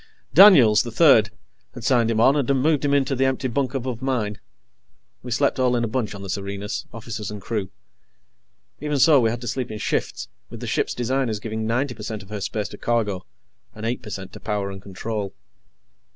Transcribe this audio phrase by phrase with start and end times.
[0.33, 1.29] Daniels, the Third,
[1.75, 4.39] had signed him on and had moved him into the empty bunk above mine.
[5.21, 7.69] We slept all in a bunch on the Serenus officers and crew.
[8.79, 12.01] Even so, we had to sleep in shifts, with the ship's designers giving ninety per
[12.01, 13.27] cent of her space to cargo,
[13.75, 15.35] and eight per cent to power and control.